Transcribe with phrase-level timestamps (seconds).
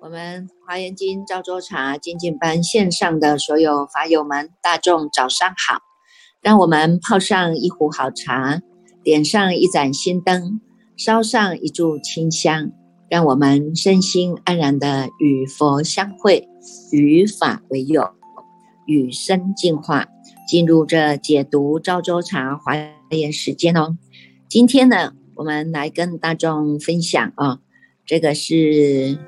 [0.00, 5.80] 我们华严经赵州茶精进班线上的所有法友们，大众早上好！
[6.42, 8.60] 让我们泡上一壶好茶，
[9.04, 10.60] 点上一盏心灯，
[10.96, 12.72] 烧上一炷清香，
[13.08, 16.48] 让我们身心安然的与佛相会，
[16.90, 18.10] 与法为友，
[18.86, 20.08] 与生进化，
[20.46, 22.74] 进入这解读赵州茶华
[23.10, 23.96] 严时间哦。
[24.48, 27.58] 今天呢，我们来跟大众分享啊，
[28.06, 29.18] 这个是。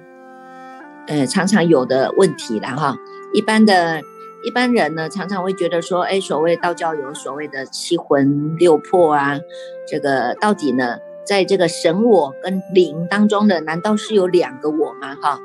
[1.06, 2.96] 呃，常常有的问题了哈。
[3.34, 4.00] 一般的
[4.42, 9.38] 一般人呢，常常会觉得说，哎，所谓道教有所谓的七魂六魄啊，
[9.86, 10.96] 这个到底呢，
[11.26, 15.14] 在这个神我跟灵当中的，难道是有两个我吗？
[15.20, 15.38] 哈，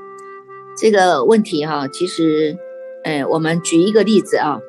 [0.77, 2.57] 这个问题哈，其实，
[3.03, 4.61] 呃，我们举一个例子啊，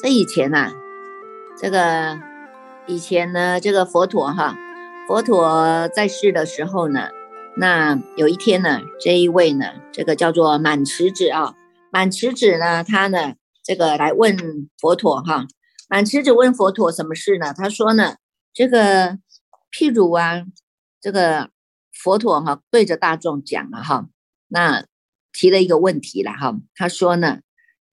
[0.00, 0.72] 在以前呐，
[1.60, 2.20] 这个
[2.86, 4.56] 以前呢，这个佛陀哈，
[5.08, 7.08] 佛陀在世的时候呢。
[7.56, 11.56] 那有一天呢，这一位呢，这个叫做满池子啊，
[11.90, 14.36] 满池子呢，他呢，这个来问
[14.80, 15.48] 佛陀哈，
[15.88, 17.52] 满池子问佛陀什么事呢？
[17.52, 18.14] 他说呢，
[18.54, 19.18] 这个
[19.72, 20.44] 譬如啊，
[21.00, 21.50] 这个
[21.92, 24.06] 佛陀哈对着大众讲了哈，
[24.46, 24.84] 那
[25.32, 27.40] 提了一个问题了哈，他说呢，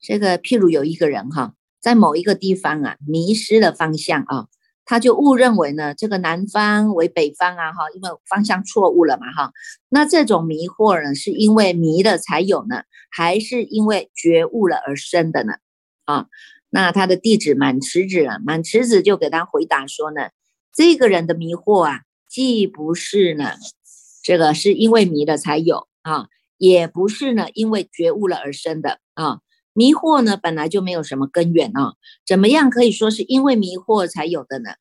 [0.01, 4.47] 这个譬如有一个人哈，在某一个地方啊，迷失了方向啊。
[4.83, 9.53] 他就误认为呢，这个南方为北方啊，哈，因为方向错误了嘛，哈。
[9.87, 15.53] 那这种迷惑呢，是因为迷了才有呢，还是因为觉悟了而生的呢？
[16.05, 16.25] 啊，
[16.69, 20.29] 那他的弟子满池子啊，满池子就给他回答说呢，
[20.73, 23.51] 这个人的迷惑啊，既不是呢，
[24.23, 29.39] 这个是因为迷了才有啊，也不是呢，因为觉悟了而生的啊。
[29.73, 31.93] 迷惑呢，本来就没有什么根源啊，
[32.25, 34.71] 怎么样可以说是因为迷惑才有的呢？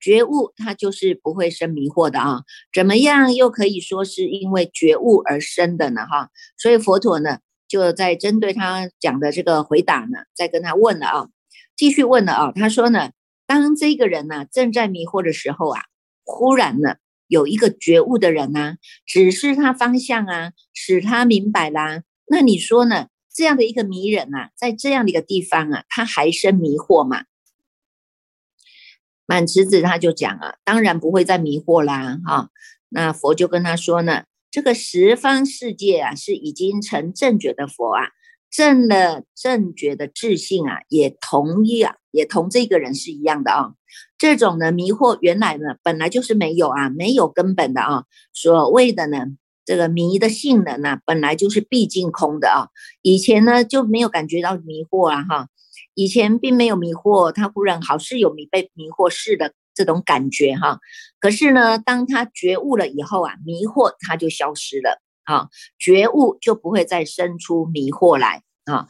[0.00, 2.42] 觉悟它就是不会生迷惑的啊，
[2.74, 6.06] 怎么样又可以说是因为觉悟而生的呢？
[6.06, 7.38] 哈，所以佛陀呢
[7.68, 11.28] 就在针对他讲的这个回答呢，在跟他问了啊，
[11.76, 13.12] 继续问了啊，他说呢，
[13.46, 15.82] 当这个人呢正在迷惑的时候啊，
[16.24, 16.96] 忽然呢
[17.26, 23.08] 有一个觉悟的人呢，指示他方向啊，使他明白啦，那你说呢？
[23.34, 27.24] 这样的一个迷人啊，在这样的一个地方啊，他还生迷惑嘛？
[29.26, 32.50] 满池子他就讲啊，当然不会再迷惑啦，哈。
[32.90, 38.10] 那佛就跟他说呢，这个十方世界啊，是已经成正觉的佛啊，
[38.50, 43.74] 正了正觉的智性啊，也同一啊，也同这个人是一样的啊。
[44.16, 49.26] 这种呢迷惑，原来呢本来就是没有啊，没有根本的啊，所谓的呢。
[49.64, 52.68] 这个迷的性能呢，本来就是毕竟空的啊。
[53.02, 55.48] 以前呢就没有感觉到迷惑啊，哈。
[55.94, 60.80] 以前并没有迷惑，他忽然好似有迷被迷惑似的这种感觉哈。
[61.20, 65.48] 可是呢，当他觉悟了以后啊，迷惑他就消失了啊，
[65.78, 68.88] 觉悟就不会再生出迷惑来啊。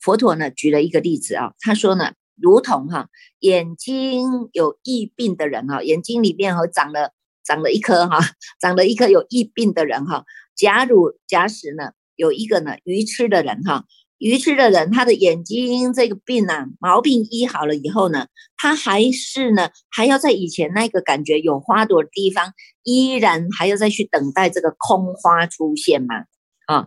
[0.00, 3.08] 佛陀呢举了一个例子啊，他说呢，如同哈
[3.40, 7.12] 眼睛有疫病的人哈，眼睛里面和长了。
[7.52, 8.18] 长了一颗哈，
[8.60, 10.24] 长了一颗有疫病的人哈。
[10.56, 13.84] 假如假使呢，有一个呢愚痴的人哈，
[14.16, 22.54] 愚痴的人他的眼睛这个病啊毛病医好了以后呢，他还是呢还要在以前那个感觉有花朵的地方，
[22.84, 26.24] 依然还要再去等待这个空花出现吗？
[26.64, 26.86] 啊，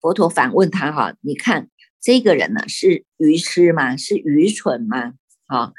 [0.00, 1.68] 佛陀反问他哈，你看
[2.02, 3.96] 这个人呢是愚痴吗？
[3.96, 5.12] 是愚蠢吗？
[5.46, 5.72] 啊，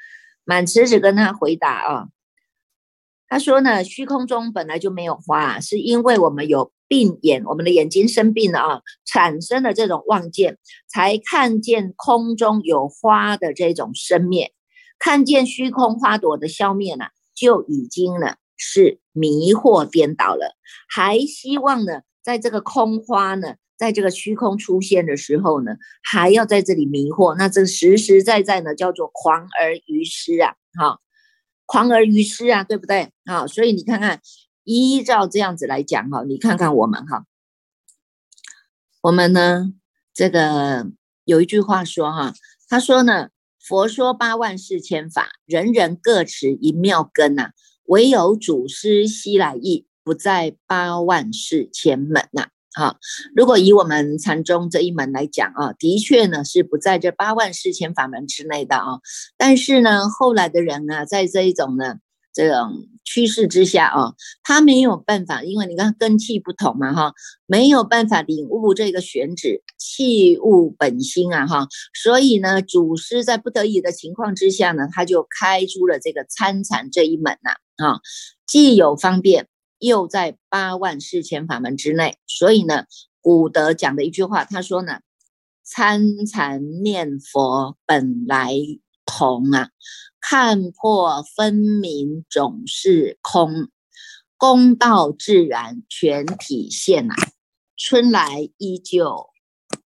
[0.45, 2.07] 满池子跟他回答啊。
[3.29, 10.57] 他说呢，虚空中本来就没有花，是因为我们有病眼，我们的眼睛生病了啊，产生了这种望见，
[10.91, 14.51] 才看见空中有花的这种生灭，
[14.97, 20.55] 看见虚空花朵的消灭呢，就已经呢是迷惑颠倒了，
[20.89, 30.97] 还希望呢，在这个空花呢，在这个虚空出现的时候呢，还要在这里迷惑，那这实实在在呢叫做狂而愚痴啊，哈。
[31.71, 33.45] 狂而愚痴啊，对不对啊？
[33.45, 34.19] 所以你看看，
[34.63, 37.25] 依照这样子来讲哈，你看看我们哈，
[39.01, 39.71] 我们呢，
[40.11, 40.87] 这个
[41.25, 42.33] 有一句话说哈，
[42.67, 43.29] 他说呢，
[43.59, 47.51] 佛说八万四千法，人人各持一妙根呐，
[47.85, 52.47] 唯有祖师西来意，不在八万四千门呐。
[52.73, 52.97] 好，
[53.35, 58.99] 如果以我们禅宗这一门来讲啊，的确呢是不在这八万四千法门之内的啊。
[59.37, 61.95] 但是呢，后来的人啊，在这一种呢
[62.31, 64.13] 这种趋势之下啊，
[64.43, 67.13] 他没有办法，因为你看根气不同嘛哈，
[67.47, 71.67] 没有办法领悟这个选址器物本心啊哈，
[71.99, 77.49] 所以呢，祖师在不得已的情况之下呢，他就开出了这个参禅这一门呐
[77.83, 77.99] 啊，
[78.45, 79.47] 既有方便，
[79.79, 82.85] 又在八万四千法门之内，所以呢，
[83.21, 84.99] 古德讲的一句话，他说呢，
[85.63, 88.53] 参禅念佛本来
[89.05, 89.69] 同啊。
[90.21, 93.69] 看破分明总是空，
[94.35, 97.15] 公道自然全体现啊！
[97.77, 99.29] 春来依旧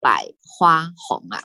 [0.01, 1.43] 百花红啊！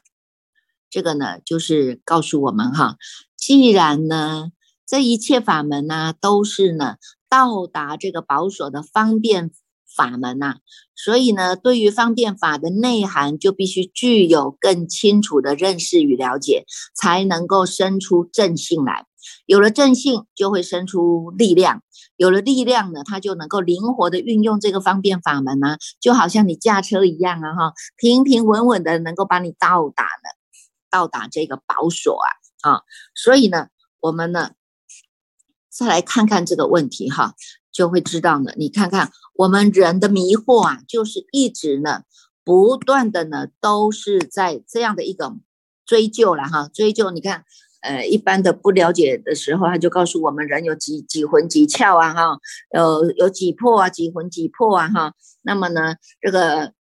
[0.90, 2.96] 这个呢，就是告诉我们哈，
[3.36, 4.50] 既然呢，
[4.84, 6.96] 这一切法门呢，都是呢，
[7.32, 9.50] 到达这个宝所的方便。
[9.94, 10.54] 法门呐，
[10.96, 16.64] 所以呢，对于方便法的内涵，就必须具有更清楚的认识与了解，
[16.94, 19.04] 才能够生出正性来。
[19.44, 21.82] 有了正性，就会生出力量。
[22.16, 30.38] 有了力量呢，它就能够灵活的运用这个方便法门啊，就好像你驾车一样啊，哈，平平稳稳的能够把你到达了，
[30.90, 32.18] 到达这个宝所
[32.62, 32.80] 啊，啊，
[33.14, 33.66] 所以呢，
[34.00, 34.52] 我们呢，
[35.72, 37.34] 再来看看这个问题哈。
[37.72, 38.52] 就会知道呢。
[38.58, 42.02] 你看看我们人的迷惑啊，就是一直呢，
[42.44, 45.40] 不断的呢，都是在这样的一种
[45.86, 47.10] 追究了哈，追究。
[47.10, 47.46] 你看，
[47.80, 52.38] 呃，一般的不了解的时候，他就告诉我们，人有几几魂几窍啊哈，
[52.74, 55.14] 有有几魄啊，几魂几魄啊哈。
[55.40, 56.74] 那么呢，这个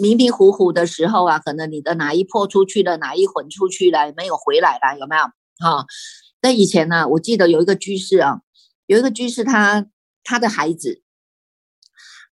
[0.00, 5.22] 迷迷糊糊的时候啊，可能你的哪一魄出去了，哪一魂出去了，没有回来了，有没有？
[5.58, 5.84] 哈，
[6.40, 8.40] 那以前呢，我记得有一个居士啊，
[8.86, 9.86] 有一个居士他。
[10.24, 11.00] 他的孩子，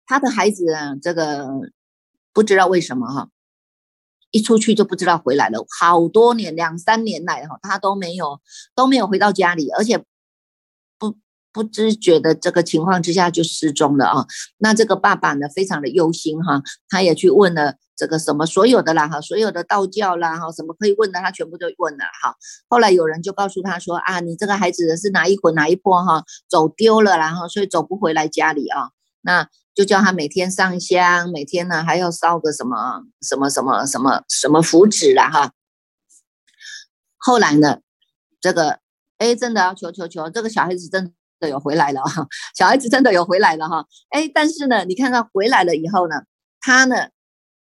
[0.07, 1.47] 他的孩子啊，这个
[2.33, 3.29] 不知道为什么哈，
[4.31, 8.41] 一出去就不知道回来了，好多年两三年来哈，他都没有
[8.75, 10.03] 都没有回到家里，而且
[10.99, 11.19] 不
[11.53, 14.27] 不知觉的这个情况之下就失踪了啊。
[14.57, 17.77] 那这个爸爸呢，非常的忧心哈，他也去问了。
[18.03, 22.35] 这个什么所有的啦哈，所有的道教啦哈，什么可以问的他全部都问了哈。
[22.69, 28.91] 后来有人就告诉他说啊，你这个孩子是哪一魂哪一魄哈，走丢了然后所以走不回来家里啊。
[29.21, 35.53] 那就叫他每天上香，每天呢还要烧个什么什么什么什么什么符纸啦哈。
[37.19, 37.79] 后来呢，
[38.41, 38.81] 这个
[39.19, 42.27] 哎真的要求求求，这个小孩子真的有回来了哈，
[42.57, 43.87] 小孩子真的有回来了哈。
[44.11, 46.25] 哎，但是呢，你看他回来了以后呢，
[46.61, 47.11] 他呢。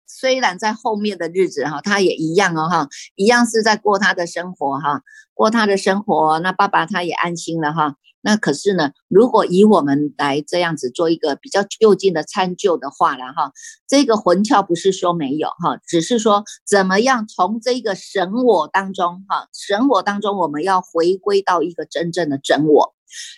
[0.09, 5.01] 虽然在后面的日子哈，他也一样哦哈，一样是在过他的生活哈，
[5.33, 7.95] 过他的生活，那爸爸他也安心了哈。
[8.21, 13.53] 那可是呢，如果以我们来这样子做一个比较就近的参究的话了哈，
[13.87, 22.93] 这个魂窍不是说没有哈，只是说怎么样从这个神我当中哈，神我当中我们要回归到一个真正的真我。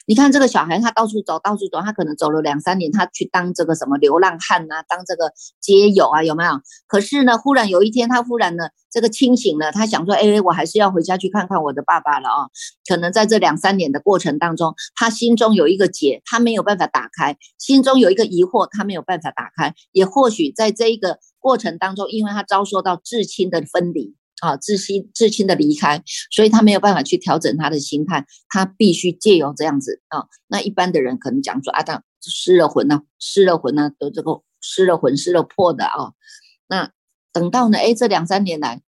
[0.05, 6.51] 你看这个小孩，他到处走，到处走，他可能走了两三年，他去当这个什么流浪汉呐，当这个街友啊，有没有？
[6.87, 12.47] 可是呢，忽然有一天，他忽然呢，这个清醒了，他想说，哎，我还是要回家去看看我的爸爸了啊。
[12.87, 19.73] 可能在这两三年的过程当中，他心中有一个结，他没有办法打开；心中有一个疑惑，他没有办法打开。
[19.91, 24.15] 也或许在这一个过程当中，因为他遭受到至亲的分离。
[24.41, 30.25] 啊，至亲至亲的离开，所以他没有办法去调整他的心态，他必须借由这样子啊。
[30.47, 36.11] 那一般的人可能讲说啊，他失了魂呢，失了魂呢，都这个失了魂、失了魄的啊。
[36.67, 36.91] 那
[37.31, 38.81] 等到呢，哎，这两三年来，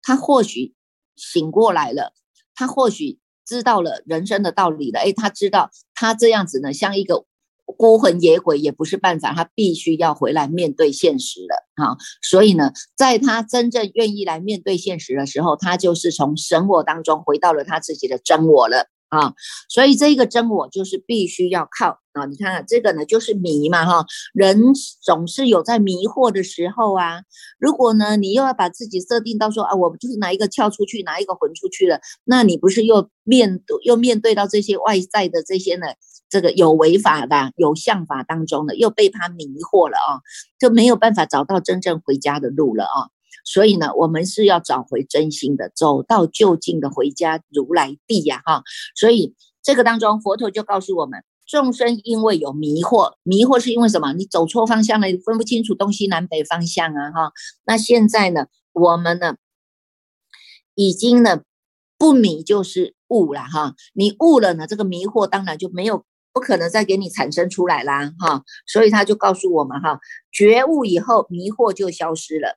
[0.00, 0.74] 他或许
[1.16, 2.14] 醒过来了，
[2.54, 7.26] 他或许知道了人生的道理了，哎，他知道他这样子呢，像一个。
[7.72, 11.96] 孤魂野鬼也不是办法，他必须要回来面对现实了啊！
[12.22, 19.34] 所以呢，在他真正愿意来面对现实的时候，他就是从神我当中回到了他自己的真我了啊！
[19.68, 22.26] 所以这个真我就是必须要靠啊！
[22.26, 24.72] 你看看这个呢，就是迷嘛哈，人
[25.02, 27.22] 总是有在迷惑的时候啊。
[27.58, 35.86] 如果呢，你又要把自己设定到说啊，我就是哪一个跳出去，哪一个魂出去了，那你不是又面对又面对到这些外在的这些呢？
[36.30, 40.22] 这个有违法的，有相法当中的，又被他迷惑了啊，
[40.60, 43.10] 就没有办法找到真正回家的路了啊。
[43.44, 48.62] 所以呢，我们是要找回真心的，走到就近的回家如来地呀哈。
[48.94, 54.12] 所以这个当中，佛陀就告诉我们，众生因为有迷惑，迷惑是因为什么？
[54.12, 57.32] 你走错方向了，分不清楚东西南北方向啊哈。
[57.64, 59.34] 那现在呢，我们呢，
[60.76, 61.40] 已经呢
[61.98, 63.74] 不迷就是悟了哈。
[63.94, 66.04] 你悟了呢，这个迷惑当然就没有。
[66.32, 69.98] 不可能再给你产生出来啦，哈，所以他就告诉我们哈，
[70.32, 72.56] 觉悟以后迷惑就消失了，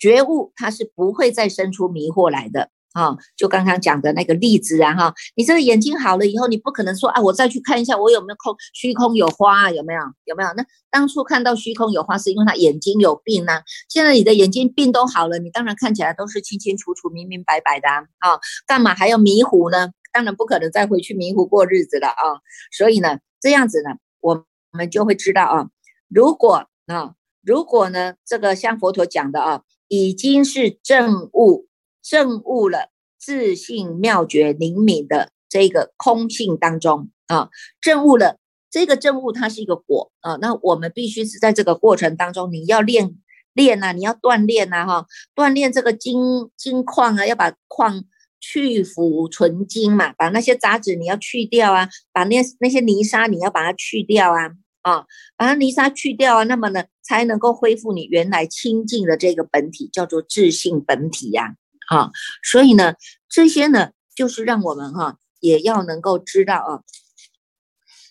[0.00, 10.00] 觉悟它是不会再生出迷惑来的啊，就刚刚讲的那个例子啊，哈，你这个眼睛好了以后，你不可能说啊，我再去看一下我有没有空虚空有花，有没有？
[10.24, 10.48] 有没有？
[10.56, 13.60] 那当初看到虚空有花，是因为他眼睛有病呢。
[13.88, 19.90] 现在你的眼睛病都好了，你当然看起来都是清清楚楚、明明白白的啊，干嘛还要迷糊呢？
[20.18, 22.42] 当然不可能再回去迷糊过日子了啊。
[22.72, 25.70] 所以呢，这样子呢，我们就会知道啊，
[26.08, 31.68] 如果啊，如果呢，这个像佛陀讲的啊，已经是正悟。
[32.00, 37.50] 证悟了自信妙觉灵敏的这个空性当中啊，
[37.82, 38.38] 证悟了
[38.70, 40.36] 这个证悟，它是一个果啊。
[40.36, 43.18] 那我们必须是在这个过程当中，你要练
[43.52, 48.04] 练呐，你要锻炼呐，哈，锻炼这个金金矿啊，要把矿
[48.40, 54.50] 去腐存精嘛，把那些杂质你要去掉啊，把那那些泥沙你要把它去掉啊，
[54.82, 55.04] 啊，
[55.36, 61.54] 把它泥沙去掉啊，那么呢，才能够恢复你原来清净的这个本体，叫做自信本体呀。
[61.90, 62.10] 啊，
[62.42, 62.94] 所以呢，
[63.30, 66.84] 这些呢，就是让我们哈也要能够知道啊，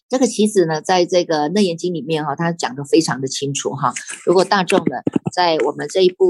[0.09, 3.93] 这个其实呢，在这个《楞严经》里面哈，他讲的非常的清楚哈。
[4.25, 4.97] 如果大众呢，
[5.31, 6.27] 在我们这一部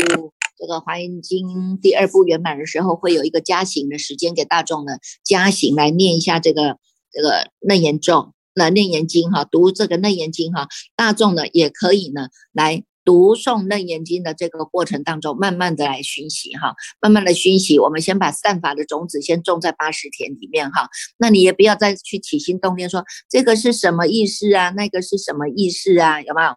[0.58, 1.48] 这个《华严经》
[1.80, 6.78] 第二部圆满的时候，会有一个加行的时间给大众呢加行来念一下这个
[7.12, 12.84] 这个楞严咒、那楞严经哈，读这个楞严经哈，大众呢也可以呢来。
[13.08, 17.80] 读诵楞严经的这个过程当中，慢慢的来熏习哈，慢慢的熏习。
[17.80, 20.90] 我们先把善法的种子先种在八十田里面哈。
[21.18, 26.50] 那你也不要再去起心动念说这个是什么意思啊，那个是什么意思啊，有没有？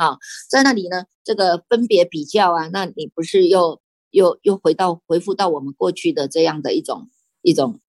[0.00, 7.10] 好，在那里呢，这个分别比较啊，那你不是又又又回到回复到我们过去的这样的一种
[7.42, 7.80] 一种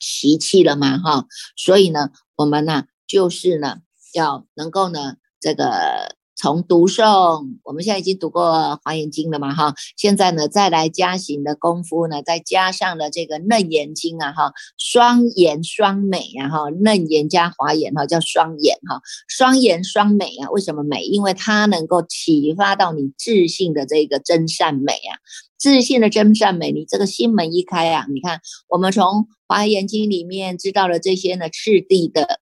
[0.00, 0.96] 习气了吗？
[0.96, 3.82] 哈，所以呢，我们呢就是呢
[4.14, 6.16] 要能够呢这个。
[6.40, 8.44] 从读诵，我们现在已经读过
[8.84, 21.02] 《华严经》了嘛，哈，现在呢再来加行的功夫呢，再加上了这个《楞严经》啊，哈，双严双美啊，哈，《楞严》加《华严》哈，叫双严哈，双严双美啊，为什么美？
[21.02, 25.18] 因为它能够启发到你自信的这个真善美啊，
[25.58, 29.04] 自信的真善美，你这个心门一开啊，你看，我们从
[29.48, 32.38] 《华严经》里面知道了这些呢，次第的。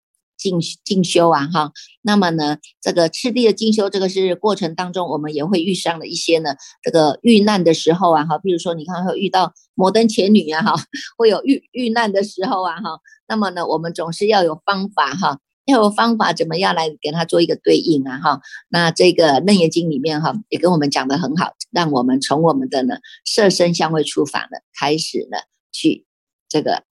[0.46, 1.72] 进进修啊，哈，
[2.02, 10.74] 那么呢，这个次第的进修，这个是过程当中我们也会遇上了一些呢，这个遇难的时候啊，哈，比如说你看会遇到摩登前女啊，哈，
[11.18, 25.38] 会有遇遇难的时候啊，哈，那么呢，我们总是要有方法哈，要有方法怎么样来给他做一个对应啊，哈，那这个楞严经里面哈也跟我们讲的很好，让我们从我们的呢色身相位出法呢开始呢
[25.72, 26.06] 去
[26.48, 26.84] 这个。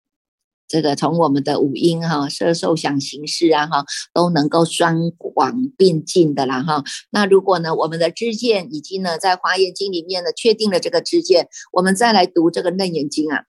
[0.67, 6.83] 这个从我们的五音哈色受想行识啊哈都能够双广并进的啦哈。
[7.11, 13.43] 那如果呢我们的知见已经呢在华严经里面呢确定了这个知见，我们再来读这个楞严经啊，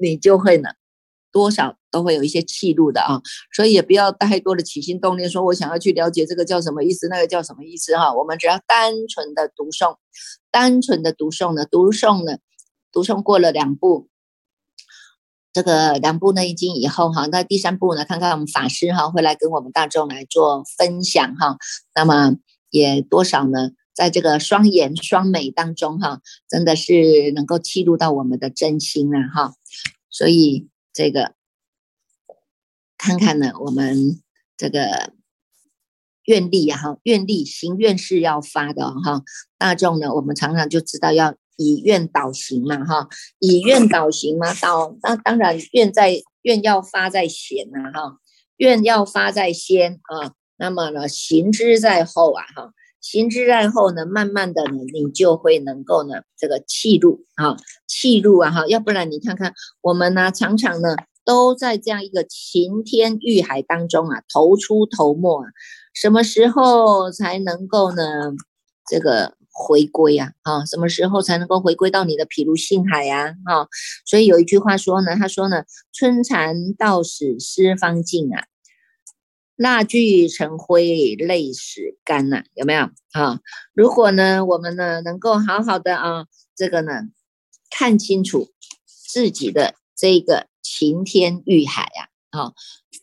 [0.00, 0.70] 你就会呢
[1.30, 3.20] 多少都会有一些气路的啊。
[3.54, 8.14] 所以也不要太多的起心动念，说我想要去了解这个叫什么意思，那个叫什么意思哈。
[8.14, 9.96] 我们只要单纯的读诵，
[10.50, 12.38] 单纯的读诵呢，读诵呢，
[12.90, 14.08] 读诵过了两步。
[15.56, 21.56] 这个两部呢已经以后哈，那第三部呢，看看我们法师哈会来跟我们大众来做分享哈。
[21.94, 22.36] 那么
[22.68, 29.54] 也多少呢，在这个双眼双美当中哈，真的是能够记录到我们的真心啊哈。
[30.10, 31.32] 所以这个
[32.98, 34.20] 看看呢，我们
[34.58, 35.14] 这个
[36.24, 39.22] 愿力啊哈，愿力行愿是要发的哈。
[39.56, 41.34] 大众呢，我们常常就知道要。
[41.56, 43.08] 以愿导行嘛，哈，
[43.38, 48.18] 以愿导行嘛，导那当然愿在愿要发在前呐，哈，
[48.58, 60.94] 愿要发在先啊，那么呢行之在后啊，哈，行之在后呢，慢慢的呢，你就会能够呢这个气入啊，气入啊，哈，要不然你看看我们呢，常常呢
[61.24, 65.48] 都在这样一个晴天欲海当中啊，头出头没啊，
[65.94, 68.02] 什么时候才能够呢
[68.86, 69.34] 这个？
[69.58, 73.34] 回归呀，啊，什么时候才能够回归到你的毗卢性海呀？
[73.46, 73.66] 啊，
[74.04, 78.44] 所以有一句话说呢，他说呢，春蚕到死丝方尽啊，
[79.56, 83.40] 蜡炬成灰泪始干呐，有没有啊？
[83.72, 86.92] 如果呢，我们呢能够好好的啊，这个呢
[87.70, 88.52] 看清楚
[88.84, 92.52] 自己的这个晴天欲海呀，啊，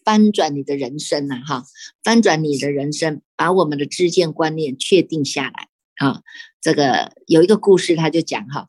[0.05, 1.65] 翻转你的人生呐，哈，
[2.03, 5.72] 翻转你的人生，把我们的知见观念确定下来。
[5.97, 6.21] 啊，
[6.61, 8.67] 这个有一个故事，他就讲哈，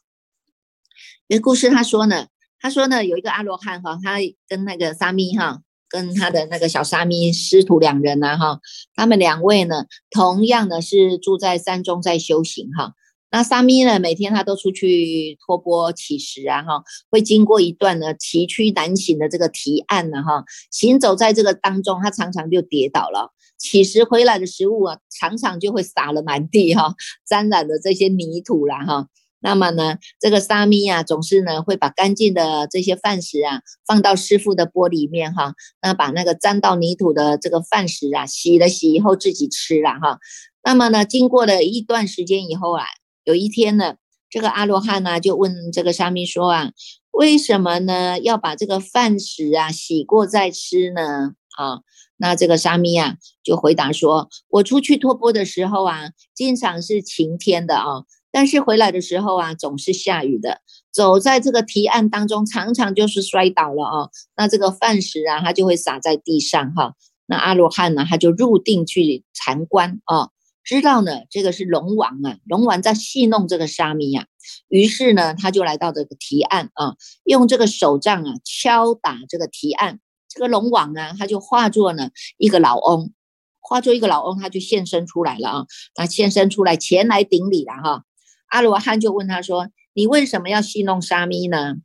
[1.26, 2.26] 一个故事，他说呢，
[2.61, 8.61] 他说呢，有一个阿罗汉哈，他跟那个沙弥哈，跟他的那个小沙弥师徒两人呢哈，
[8.95, 12.93] 他们两位呢，同样呢是住在山中在修行哈，
[13.31, 23.33] 那沙弥呢，每天他都出去托钵乞食啊，哈，会经过一段呢崎岖难行的这个堤岸呢，哈，行走在这个当中，他常常就跌倒了。
[23.59, 26.95] 乞食回来的食物啊，常常就会撒了满地哈，
[27.27, 29.09] 沾染了这些泥土了哈。
[29.41, 40.19] 那么呢，这个沙弥啊，总是呢会把干净的这些饭食啊放到师傅的钵里面哈，那把那个沾到泥土的这个饭食啊洗了洗以后自己吃了哈。
[40.63, 42.85] 那么呢，经过了一段时间以后啊，
[43.25, 43.97] 有一天呢，
[44.31, 46.71] 这个阿罗汉呢就问这个沙弥说啊，
[47.11, 51.35] 为什么呢要把这个饭食啊洗过再吃呢？
[51.57, 51.81] 啊，
[52.25, 58.04] 那这个沙弥啊就回答说，我出去托钵的时候啊，经常是晴天的啊。
[58.33, 60.62] 但是回来的时候啊，总是下雨的。
[60.90, 64.09] 走在这个堤岸当中，常常就是摔倒了啊。
[64.38, 66.95] 那这个饭食啊，它就会洒在地上哈。
[67.26, 70.31] 那阿罗汉呢，他就入定去参观啊，
[70.62, 74.28] 知道呢这个是龙王啊，龙王在戏弄这个沙弥呀。
[74.69, 80.00] 于是呢，他就来到这个堤岸啊，用这个手杖啊敲打这个堤岸。
[80.35, 83.12] 这个龙王啊，他就化作呢一个老翁，
[83.61, 85.67] 化作一个老翁，他就现身出来了啊。
[85.97, 88.05] 那现身出来前来顶礼了哈。
[88.49, 91.76] 阿罗汉就问他说：“你为什么要戏弄沙弥呢？”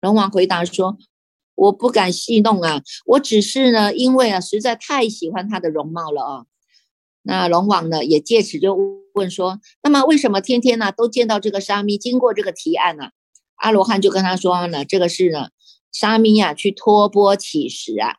[0.00, 0.96] 龙王回答说
[1.54, 6.44] ：“我不敢戏弄啊，我只是呢，因为啊，实在太喜欢他的容貌了啊。”
[7.22, 8.78] 那龙王呢，也借此就
[9.14, 13.10] 问说：“那么为什么天天呢都见到这个沙弥经过这个提案呢？”
[13.56, 15.50] 阿罗汉就跟他说呢：“这个是呢，
[15.92, 18.16] 沙弥呀去托钵乞食啊。”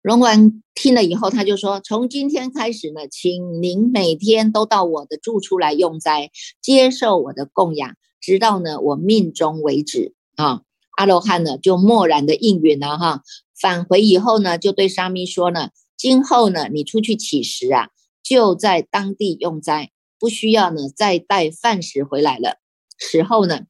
[0.00, 6.30] 龙王听了以后，他就说：“从今天开始呢，请您每天都到我的住处来用斋，
[6.62, 10.62] 接受我的供养，直到呢我命中为止。”啊，
[10.96, 13.22] 阿罗汉呢就默然的应允了哈。
[13.60, 17.88] 返回以后呢，就对沙弥说呢：“今后呢，你出去乞食啊，
[18.22, 22.58] 就在当地用斋，不需要呢再带饭食回来了。”
[22.98, 23.62] 此后呢，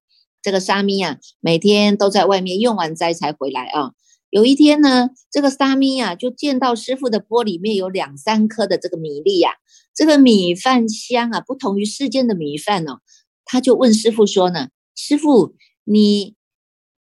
[0.48, 3.92] 这个沙弥啊，每天都在外面用完斋才回来啊。
[4.30, 9.50] 有一天呢，这个沙弥呀就见到师傅的钵里面有两三颗的这个米粒呀，
[9.94, 13.00] 这个米饭香啊，不同于世间的米饭哦。
[13.44, 16.34] 他就问师傅说呢：“师傅，你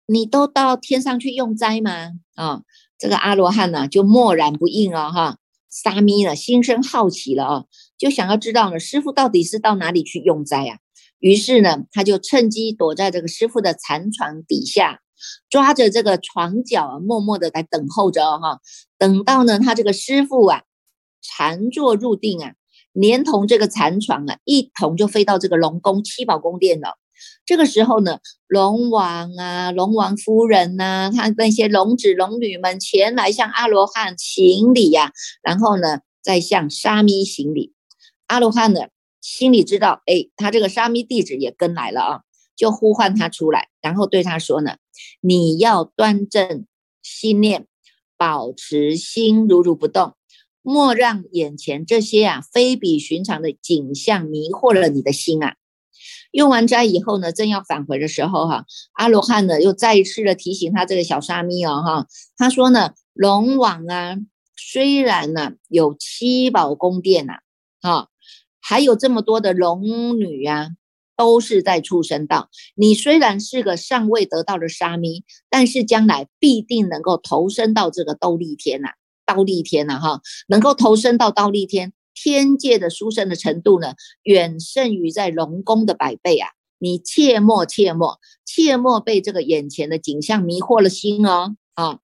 [0.05, 2.61] 你都到天上去用斋吗？”啊，
[2.97, 5.37] 这个阿罗汉呢就默然不应啊哈。
[5.69, 7.65] 沙弥呢心生好奇了啊，
[7.97, 10.79] 就想要知道呢师傅到底是到哪里去用斋呀？
[11.23, 14.99] 于是呢，他就趁机躲在这个师傅的禅床底下。
[15.49, 18.59] 抓着这个床脚啊，默默的在等候着哈。
[18.97, 20.63] 等到呢，他这个师傅啊，
[21.21, 22.51] 禅坐入定啊，
[22.91, 26.97] 连同这个禅床啊，一同就飞到这个龙宫七宝宫殿了。
[27.45, 37.71] 这个时候呢，龙王啊，龙王夫人呐，他那些龙子龙女们前来向阿罗汉行礼呀，然后呢，再向沙弥行礼。
[38.27, 38.81] 阿罗汉呢，
[39.23, 42.21] 心里知道，哎，他这个沙弥弟子也跟来了啊。
[42.55, 44.75] 就呼唤他出来，然后对他说呢
[45.21, 46.67] ：“你要端正
[47.01, 47.65] 心念，
[48.15, 50.13] 保持心如如不动，
[50.61, 55.55] 莫让眼前这些啊非比寻常的景象迷惑了你的心啊。”
[56.31, 62.07] 用完斋以后呢，正要返回的时候，哈，阿罗汉呢又再一次的提醒他这个小沙弥哦，哈，
[62.37, 64.15] 他说呢：“龙王啊，
[64.55, 67.39] 虽然呢有七宝宫殿呐，
[67.81, 68.09] 啊，
[68.63, 70.69] 还有这么多的龙女呀。”
[71.15, 72.49] 都是在畜生道。
[72.73, 78.89] 你虽然是个尚未得到的沙弥，但是将来必定能够投身到这个斗立天呐，
[79.23, 86.49] 刀立天呐，哈，能够投身到刀立天，天界的殊胜的程度呢，远胜于在龙宫的百倍啊！
[86.79, 91.99] 你切莫切莫切莫被这个眼前的景象迷惑了心哦，啊！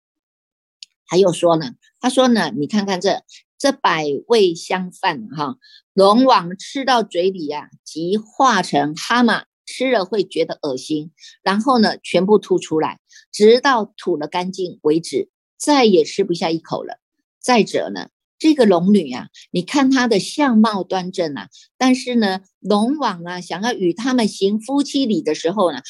[1.06, 3.22] 还有说呢，他说呢，你看看这。
[3.58, 5.56] 这百味香饭哈，
[5.94, 11.10] 龙王吃到嘴里呀，即化成蛤蟆，吃了会觉得恶心，
[11.42, 13.00] 然后呢，全部吐出来，
[13.32, 16.98] 直到吐了干净为止，再也吃不下一口了。
[17.40, 25.80] 再者呢，这个龙女啊，你看她的相貌端正啊，但是呢，龙王啊，想要与他们行夫妻礼的时候呢，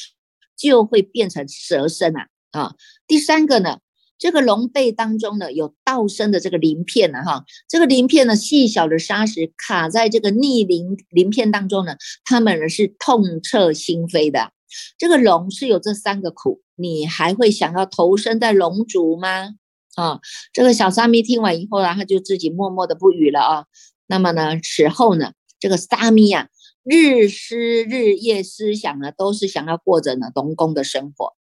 [0.55, 2.75] 就会变成蛇身啊啊。
[3.05, 3.79] 第三个呢。
[4.19, 14.51] 这个龙背当中呢，有道生的这个鳞片呢，哈，这个鳞片呢，细小的砂石卡在这个逆鳞鳞片当中呢，他们呢是痛彻心扉的。
[14.97, 19.51] 这个龙是有这三个苦，你还会想要投身在龙族吗？
[19.95, 20.19] 啊，
[20.51, 23.65] 这个小沙弥听完以后呢，他就自己默默的不语了啊。
[24.07, 26.49] 那么呢，此后呢，这个沙弥啊，
[26.83, 31.36] 日思日夜思想呢，都是想要过着呢龙宫的生活。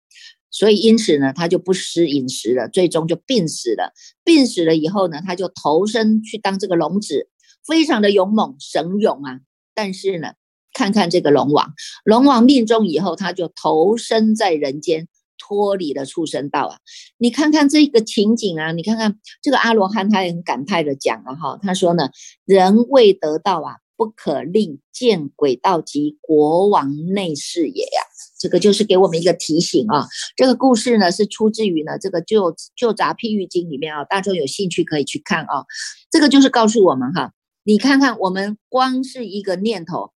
[0.56, 3.92] 所以，因此呢，他就不食饮食了，最终就病死了。
[4.24, 7.28] 病死了以后呢，他就投身去当这个龙子，
[7.68, 9.42] 非常的勇猛神勇啊。
[9.74, 10.30] 但是呢，
[10.72, 11.74] 看看这个龙王，
[12.06, 16.78] 龙王命中以后，他就投身在人间，脱离了畜生道啊！
[17.18, 22.10] 你看看这个情景啊，你看看这个阿罗汉，他也很感慨的讲了哈，他说呢，
[22.46, 28.15] 人未得道啊，不可令见鬼道及国王内侍也呀。
[28.46, 30.06] 这个就是给我们一个提醒啊。
[30.36, 35.66] 这个故事呢，是出自于呢这个旧旧杂譬喻经里面啊，大众有兴趣可以去看啊。
[36.12, 40.12] 这个就是告诉我们哈，你看看我们光是一个念头。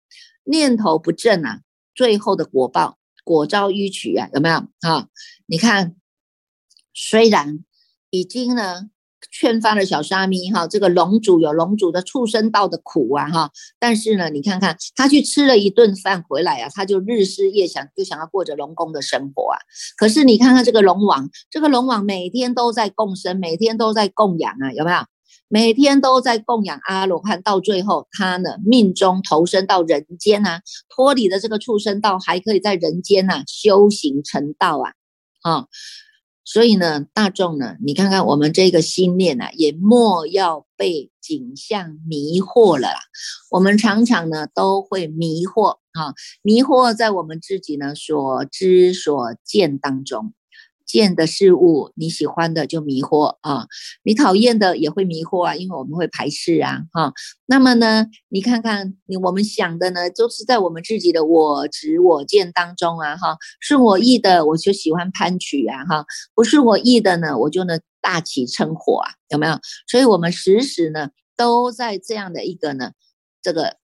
[0.45, 1.61] 念头不正啊，
[1.95, 5.09] 最后的果报果遭迂曲啊，有没有啊？
[5.47, 5.97] 你看，
[6.93, 7.65] 虽然
[8.11, 8.91] 已经呢
[9.31, 19.59] 劝发了小沙弥哈，这个龙主有龙主的畜生道的苦啊哈，但是呢，你看看他去吃了一顿饭回来啊，他就日思夜想，就想要过着龙宫的生活啊。
[19.97, 24.99] 可是你看看这个龙王，这个龙王每天都在供生，每天都在供养啊，有没有？
[25.51, 30.61] 每天都在供养阿罗汉，到最后他呢命中投身到人间呐，
[30.95, 34.93] 脱离了这个畜生道，还可以在人间呐修行成道啊，
[35.41, 35.67] 啊，
[36.51, 42.99] 所以呢，大众呢，你看看我们这个心念呐，也莫要被景象迷惑了啦。
[43.51, 50.33] 我们常常呢都会迷惑啊，迷惑在我们自己呢所知所见当中。
[50.89, 53.67] 见的事物，你喜欢的就迷惑啊，
[54.03, 57.13] 你讨厌的也会迷惑啊，因为我们会排斥啊，哈。
[57.47, 63.37] 那么呢，你看看你我们想的呢，都是在我们自己的我执我见当中啊，哈。
[63.61, 66.07] 顺我意的，我就喜欢攀取啊，哈。
[66.35, 69.61] 不是我意的呢，我就呢大起嗔火啊，有没有？
[69.87, 72.93] 所以我们时时呢都在这样的一个呢，
[73.43, 73.77] 这个。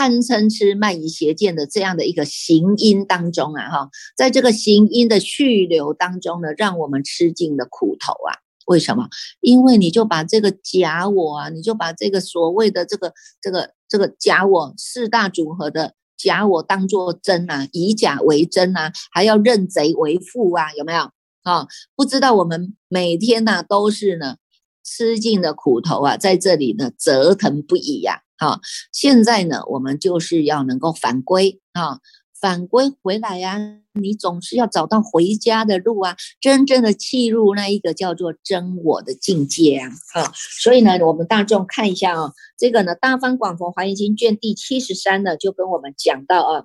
[0.00, 8.40] 贪嗔痴慢疑邪见的这样的一个行因当中啊，哈，在这个行因的去流当中呢，让我们吃尽了苦头啊。
[8.64, 9.10] 为什么？
[9.42, 21.10] 因为你就把这个假我啊，你就把这个所谓的这个这个这个假我四大组合的假我当做真啊，以假为真啊，还要认贼为父啊，有没有？
[21.42, 24.36] 啊，不知道我们每天呢都是呢
[24.82, 28.22] 吃尽了苦头啊，在这里呢折腾不已呀。
[28.40, 28.58] 好，
[28.90, 32.00] 现在呢，我们就是要能够返归啊，
[32.40, 33.58] 返归回来呀，
[33.92, 46.64] 你总是要找到回家的路啊，真正的契入那一个叫做真我的境界啊，好，所以呢，我们大众看一下啊，这个呢，《大方广佛华严经》卷第七十三呢，就跟我们讲到啊。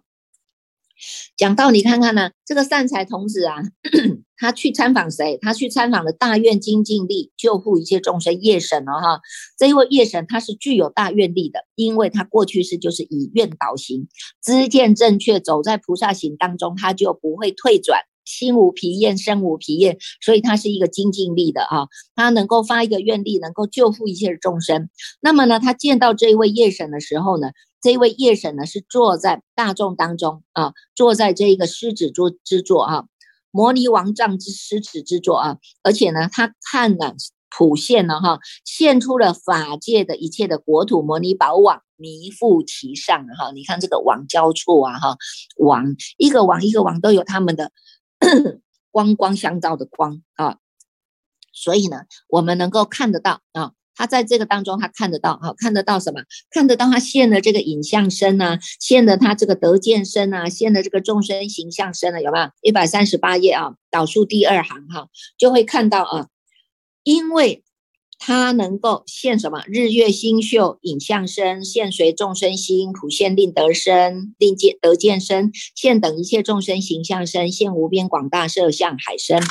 [1.38, 3.56] 讲到你看看呢，这个善财童子啊，
[4.38, 5.38] 他去参访谁？
[5.42, 9.20] 他去参访了大愿精进力救护一切众生夜神了哈。
[9.58, 14.08] 这一位夜神他是具有大愿力的，因为他过去是就是以愿导行，
[14.44, 21.88] 知见正确，走在菩萨行当中，他就不会退转，心无疲厌，身无疲厌，所以他是一个精进力的啊。
[22.16, 24.90] 他能够发一个愿力，能够救护一切众生。
[25.22, 27.50] 那么呢，他见到这一位夜神的时候呢？
[27.86, 33.06] 这位夜神呢，是坐在大众当中啊，坐在这一个狮子座之座啊，
[33.52, 37.14] 摩尼王杖之狮子之座啊，而且呢，他看了
[37.56, 45.18] 普现了哈，现出了法界的一切的国土，摩尼宝网弥覆其上哈，你看这个网交错啊哈，
[45.58, 47.72] 网一个网一个网都有他们的
[48.90, 50.58] 光光相照的光啊，
[51.54, 53.74] 所以呢，我们能够看得到啊。
[53.96, 56.22] 他在这个当中，他看得到，哈，看得到什么？
[56.52, 62.50] 看得到他现的这个影像身啊，现的他这个得见身啊，现的这个众生形象身啊，有没有？
[62.62, 66.28] 一百三十八页啊，导数第二行哈，就会看到啊，
[67.04, 67.64] 因为
[68.18, 69.64] 他能够现什么？
[69.68, 79.42] 日月星宿影像身，现随众生心，普现令得身，令见得见身，现等一切众生形象身，现无边广大色相海身。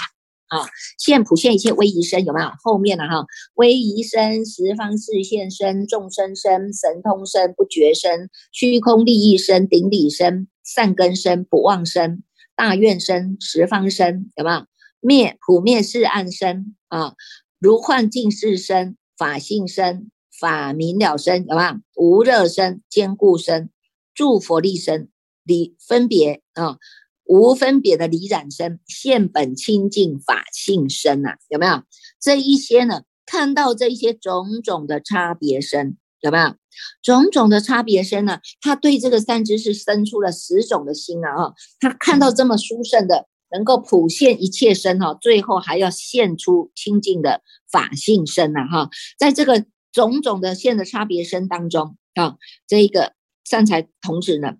[0.54, 2.48] 啊，现普现一切威仪身有没有？
[2.62, 3.08] 后面呢？
[3.08, 12.22] 哈，威仪身、十方四现身、众生身、神通身、不觉身、虚空利益身、顶礼身、善根身、不忘身、
[12.54, 14.66] 大愿身、十方身有没有？
[15.00, 17.14] 灭普灭世暗身啊，
[17.58, 21.80] 如幻境世身、法性身、法明了身有没有？
[21.96, 23.70] 无热身、坚固身、
[24.14, 25.10] 助佛力身、
[25.42, 26.78] 离分别啊。
[27.24, 31.82] 无分别的离染身，现本清净法性身啊，有没有
[32.20, 33.02] 这一些呢？
[33.26, 36.54] 看到这一些种种的差别身，有没有
[37.02, 38.40] 种种的差别身呢？
[38.60, 41.44] 他对这个三知识生出了十种的心啊！
[41.44, 47.40] 啊，他看到这么殊胜的，能够普现一切身哈，最后还要现出清净的
[47.72, 48.66] 法性身呐！
[48.70, 54.56] 哈，在这个种种的现的差别身当中啊，这一个善财童子呢，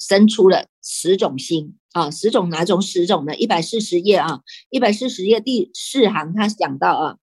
[0.00, 1.76] 生出了十种心。
[1.92, 3.34] 啊，十种哪种十种呢？
[3.34, 7.16] 一百四十页啊，一百四十页第四行，他讲到啊，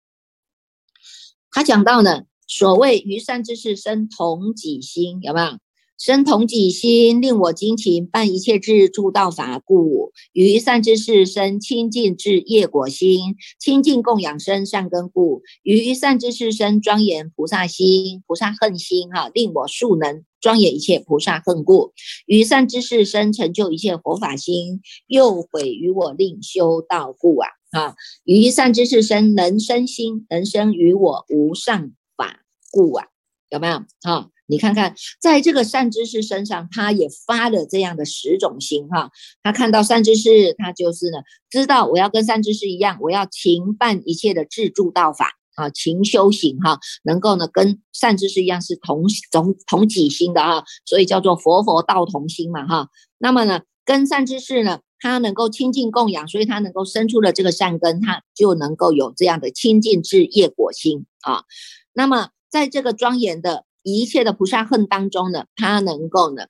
[1.52, 5.58] 他讲到呢，所谓于善之事生同己心，有没有？
[5.98, 10.12] 生同己心，令我精勤办一切智助道法故。
[10.32, 15.42] 于善知识生清净智业果心，清净供养生善根故。
[15.64, 21.94] 于善知识生庄严菩萨心，菩萨恨心哈，令我速能庄严一切菩萨恨故。
[22.28, 27.96] 于善知识生成就一切佛法心，又毁于我令修道故啊啊！
[28.24, 33.08] 于善知识生能生心，能生于我无上法故啊，
[33.50, 34.30] 有没有啊？
[34.50, 39.12] 你看看，在这个善知识身上，他也发了这样的十种心哈。
[39.44, 41.18] 他看到善知识，他就是呢，
[41.50, 52.88] 知道我要跟善知识一样，我要勤办一切的自助道法啊，勤修行哈，能够呢跟善知识一样是同同同己心的啊，所以叫做佛佛道同心嘛哈。
[53.18, 61.44] 那么呢，跟善知识呢，他能够亲近供养，所以他能够生出了这个善根，他就能够有这样的亲近智业果心啊。
[61.92, 63.67] 那么在这个庄严的。
[63.96, 66.48] 一切的菩萨恨当中呢，他能够呢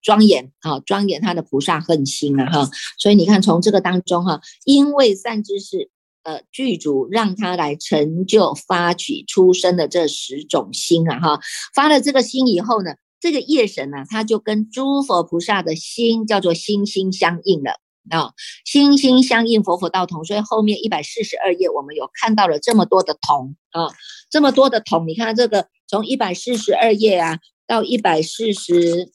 [0.00, 5.90] 庄严啊，庄严他的菩萨恨心啊哈，所以你看从这个当中哈，因为善知识
[6.22, 11.40] 呃具足，让他来成就发起出生的这十种心啊哈，
[11.74, 17.80] 发了这个心以后呢，这个业神呢，他就跟诸佛菩萨的心叫做心心相应了。
[18.10, 18.32] 啊，
[18.64, 23.94] 心心相印，佛佛道同，所以后面一百四十二页，我们有看到了这么多的同啊，
[24.28, 25.06] 这么多的同。
[25.06, 29.12] 你看这个，从一百四十二页啊，到一百四十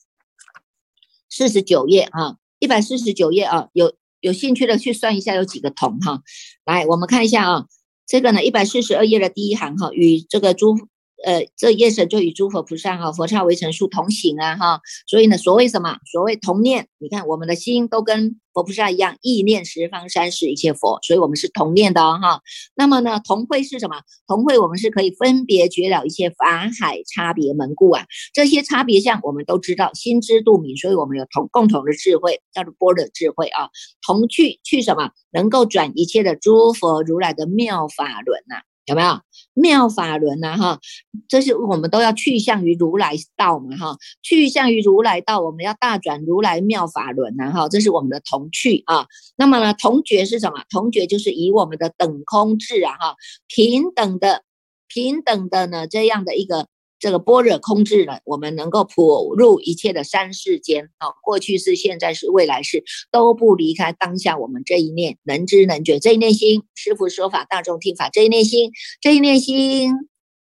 [1.27, 6.21] 四十九页啊，一百四十九页啊，有有兴趣的去算一下有几个同哈。
[6.65, 7.65] 来，我们看一下啊，
[8.05, 10.77] 这个呢，一百四十二页的第一行哈，与这个诸。
[11.25, 15.97] 呃，这业神就与诸佛菩萨哈，佛刹为成数同行啊哈，所以呢，所谓什么？
[16.11, 22.41] 所谓同念，你看我们的心都跟佛菩萨一样，意念十方三世一切佛，所以我们是同念的哈。
[22.75, 24.01] 那么呢，同会是什么？
[24.27, 33.69] 同会我们是可以分别绝了一切法海差别门故啊，这些差别相我们都知道，心知肚明，所以我们有同共同的智慧，叫做般若智慧啊。
[34.05, 35.09] 同去去什么？
[35.31, 38.57] 能够转一切的诸佛如来的妙法轮呐。
[38.87, 39.19] 有没有
[39.53, 40.57] 妙法轮呐？
[40.57, 40.79] 哈，
[41.27, 43.77] 这是我们都要去向于如来道嘛？
[43.77, 47.51] 哈，去向于如来道，我们要大转如来妙法轮呐？
[47.51, 49.05] 哈，这是我们的同趣啊。
[49.35, 50.63] 那么呢，同觉是什么？
[50.69, 53.15] 同觉就是以我们的等空智啊，哈，
[53.47, 54.43] 平等的、
[54.87, 56.67] 平等的呢，这样的一个。
[56.99, 66.63] 这个般若空智呢，我们能够普入一切的三世间啊，过去是、现在是、未来是，都不离开当下我们这一念能知能觉这一念心。
[66.73, 69.91] 师父说法，大众听法这一念心，这一念心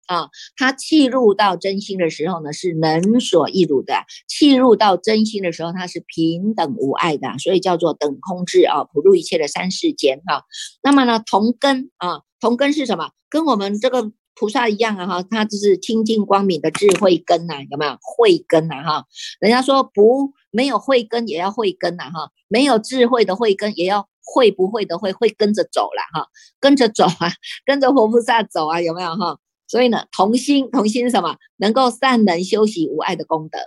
[0.06, 10.44] 啊，它契入到真心的时候呢，是能所易入的；契入到真心的时候，它是平等无碍的，所以叫做等空智啊，普入一切的三世间哈。
[10.82, 13.10] 那么呢，同根啊，同根是什么？
[13.28, 14.12] 跟我们这个。
[14.34, 19.04] 菩萨一样啊哈，他就是清净光明的智慧根呐，有没有慧根呐哈？
[19.40, 26.28] 人家说不没有慧根也要慧根呐哈，没有智慧的慧根也要会不会的会会跟着走了哈，
[26.60, 27.32] 跟着走啊，
[27.64, 29.38] 跟着活菩萨走啊，有没有哈？
[29.66, 31.36] 所以呢，同心同心是什么？
[31.56, 33.58] 能够善能修习无碍的功德。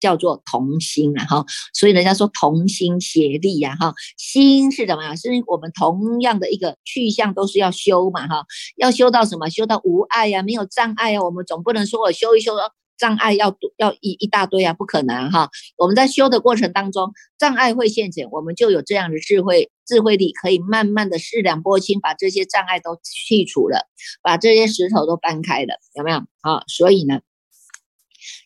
[0.00, 5.16] 叫做同心啊哈，所以人家说同心协力呀哈，心是什么？
[5.16, 8.44] 是我们同样的一个去向，都是要修嘛哈，
[8.76, 9.48] 要修到什么？
[9.48, 11.22] 修到无碍呀，没有障碍啊。
[11.22, 12.52] 我们总不能说我修一修
[12.98, 15.48] 障碍要要一一大堆啊，不可能哈。
[15.78, 23.86] 我们在修的过程当中，障碍会现前，我们就有这样的智慧智慧力，可以慢慢的四两拨清，把这些障碍都去除了，
[24.22, 26.62] 把这些石头都搬开了，有没有啊？
[26.66, 27.20] 所以呢。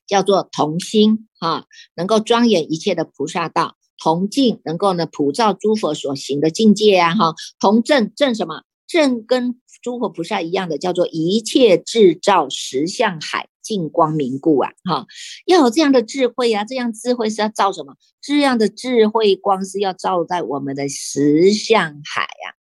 [0.09, 15.07] 叫做同心哈，能够庄严一切的菩萨道；同境能够呢普照诸佛所行的境界呀哈；同正正什么正跟诸佛菩萨一样的，叫做一切制造实相海净光明故啊哈。
[15.47, 17.95] 要有这样的智慧啊，这样智慧是要照什么？
[18.21, 22.58] 这样的智慧光是要照在我们的实相海呀。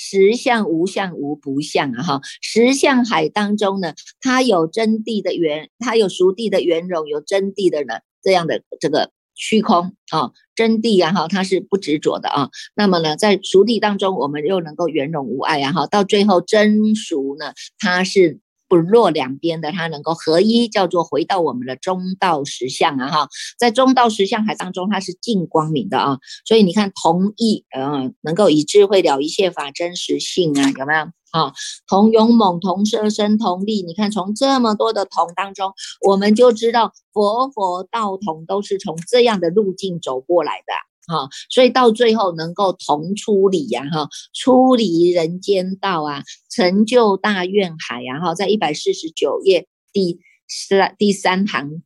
[0.00, 12.50] 实相无相无不相啊哈，实相海当中呢，它有真谛的圆，它有熟谛的圆融，有真谛的呢这样的这个虚空啊，真谛啊哈，它是不执着的啊。
[12.76, 18.38] 那么呢，在熟谛当中，我们又能够圆融无碍啊哈，到最后真熟呢，它是。
[18.68, 23.28] 不落两边的，它能够合一，叫做回到我们的中道实相啊哈，
[23.58, 31.00] 在中道实相海当中，它是净光明的啊，所以你看同意，嗯，能够以智慧了一切法真实性啊，有没有
[31.30, 31.52] 啊？
[31.86, 35.72] 同勇猛，同舍身，同力，你看从这么多的同当中，
[36.06, 40.72] 我们就知道佛佛道同都是从这样的路径走过来的。
[41.08, 51.82] 哈，所以到最后能够同出离呀，哈，出离人间道啊，成就大愿海呀，哈，在一百四十九页第三第三行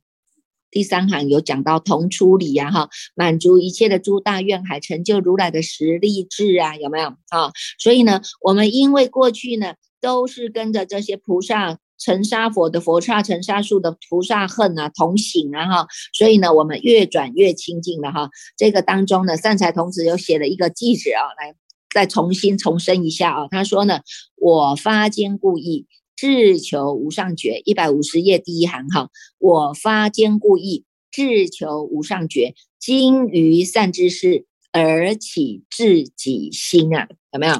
[0.69, 7.51] 第三行有讲到同出离呀，哈，满足一切的诸大愿海，成就如来的实力智啊，有没有啊？
[7.79, 11.79] 所以呢，我们因为过去呢都是跟着这些菩萨。
[11.99, 18.29] 尘沙佛的佛刹，尘沙树的菩萨恨啊，同行啊哈，所以呢，我们越转越清净了哈。
[18.57, 21.55] 这个当中呢，善财童子有写了一个记子啊，来
[21.93, 23.47] 再重新重申一下啊。
[23.49, 24.01] 他说呢，
[24.35, 29.09] 我发坚固意，志求无上觉，一百五十页第一行哈。
[29.37, 37.53] 我发坚固意，志求无上觉，精于善知识，而起自己心啊，有没有？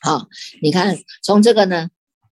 [0.00, 0.28] 好，
[0.62, 1.90] 你看从这个呢。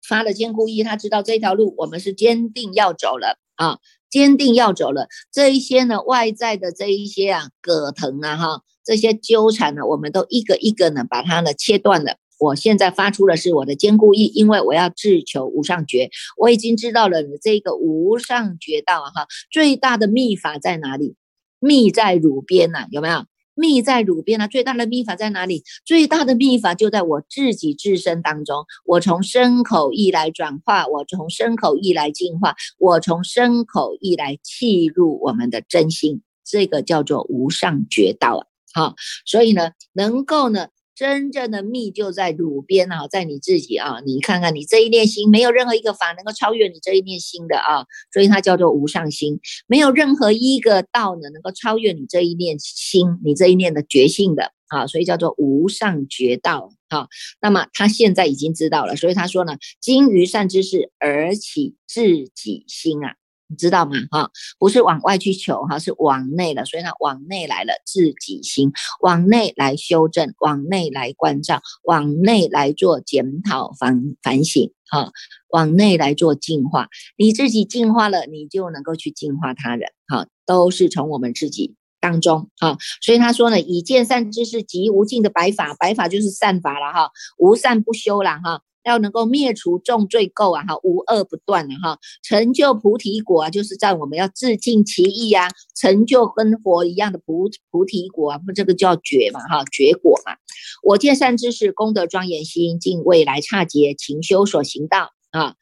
[0.07, 5.07] 发了坚固意，他知道这条路我们是坚定要走了啊，坚定要走了。
[5.31, 12.17] 这一些呢，外在的这一些啊，葛藤啊，哈，这些纠缠呢，我们都一个一个呢，把它呢切断了。
[12.39, 21.15] 我现在发出的是我的坚固意，因为我要自求无上觉，我已经知道了你这个无上觉道哈，最大的秘法在哪里？
[21.59, 23.25] 秘在汝边呐，有没有？
[23.57, 24.47] 秘在汝边啊！
[24.47, 25.63] 最大的秘法在哪里？
[25.83, 28.63] 最大的秘法就在我自己自身当中。
[28.85, 36.21] 我从身口意来转化，我从身口意来净化，我从身口意来契入我们的真心。
[36.45, 38.45] 这个叫做无上绝道啊！
[38.73, 40.67] 好，所以呢，能够呢。
[40.97, 57.07] 真正的密就在汝边啊，在你自己啊，你看看你这一念心，没有任何一个法能够超越你这一念心的啊，所以它叫做无上心，没有任何一个道呢能够超越你这一念心，你这一念的觉性的啊，所以叫做无上觉道啊。
[57.39, 63.13] 那么他现在已经知道了，所以他说呢，精于善知识而起自己心啊。
[63.49, 63.93] 你知道吗？
[64.11, 64.29] 哈，
[64.59, 66.65] 不是往外去求，哈，是往内了。
[66.65, 75.11] 所以呢，往内来了，自己心往内来修正，往内来关照，往内来做检讨、反反省，哈，
[75.49, 76.89] 往内来做净化。
[77.17, 82.77] 你自己净化了，你就能够去净化他人，哈，都是从我们自己当中，哈。
[83.01, 88.61] 所以他说呢，以见善知识即无尽的白法，白法就是善法了，哈，无善不修了，哈。
[88.87, 100.37] 要能够灭除重罪垢啊，哈，无恶不断哈，成就菩提果啊，就是在我们要自尽其意呀，成就跟佛一样的菩菩提果啊，不这个叫觉嘛，哈，觉果嘛。
[100.83, 105.55] 我见善知识功德庄严心，尽未来差劫勤修所行道啊。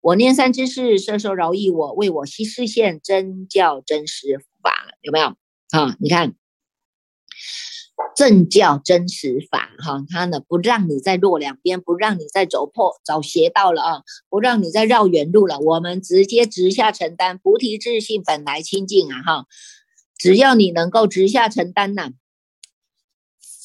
[0.00, 5.26] 我念善知识摄受饶益我，为我悉示现真教真实法，有没有
[5.70, 5.96] 啊？
[6.00, 6.34] 你看。
[8.14, 15.58] 正教真实法，哈，他呢不让你再落两边，不让你再走破走邪道了啊，不让你再绕远路了。
[15.58, 19.46] 我们直接直下承担，菩提自信本来清净啊，哈，
[20.16, 22.10] 只要你能够直下承担呐，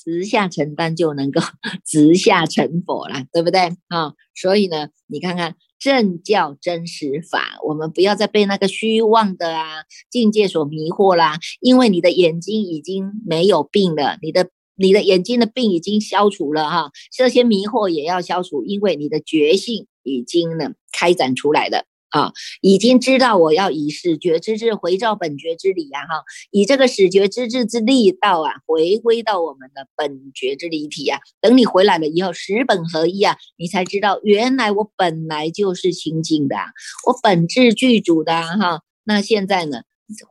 [0.03, 1.41] 直下承担就能够
[1.85, 4.13] 直下成佛了，对不对啊？
[4.33, 5.55] 所以呢，你看看。
[5.79, 11.39] 正教真实法，我们不要再被那个虚妄的啊境界所迷惑啦。
[11.59, 21.85] 因为你的眼睛已经没有病了，你的你的眼睛的病已经消除了哈，这些迷惑也要消除，因为你的觉性已经呢开展出来了。
[22.09, 31.19] 啊，已经知道我要以始觉之智回照本觉之理呀，哈，以这个始觉之智之力道啊，回归到我们的本觉之理体啊。
[31.41, 36.65] 等你回来了以后，十本合一啊，你才知道原来我本来就是清净的，啊
[37.07, 38.81] 我本质具足的哈。
[39.03, 39.81] 那现在呢，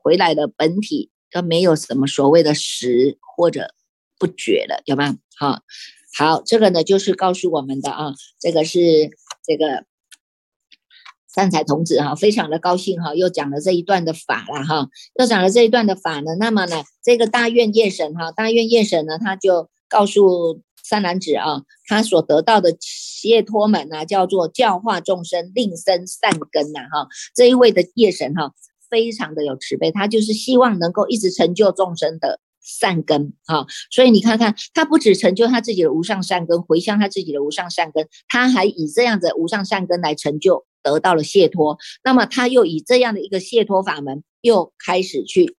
[0.03, 3.75] 回来的本体都没有什么所谓的实或者
[4.19, 5.19] 不觉了，有吗？
[5.37, 5.61] 好，
[6.17, 8.81] 好，这个呢就是告诉我们的啊，这个是
[9.45, 9.85] 这个。
[11.37, 14.89] 三才童子哈，非常的高兴哈，又讲了这一段的法了哈，
[15.21, 16.35] 又讲了这一段的法呢。
[16.41, 27.07] 那么呢，这个大愿夜神哈，大愿夜神呢，他就告诉三男子啊，他所得到的解脱门呢，叫做教化众生，令生善根呐哈。
[27.35, 28.53] 这一位的夜神哈，
[28.89, 33.67] 非常的有慈悲，他就是希望能够一直成就众生的善根哈。
[33.91, 40.67] 所以你看看，他不止成就他自己的无上善根，回向他自己的无上善根，他还以这样的无上善根来成就。
[40.83, 45.57] 得到了解脱，那么他又以这样的一个解脱法门，又开始去